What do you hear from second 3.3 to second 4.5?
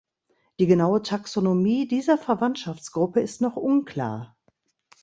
noch unklar.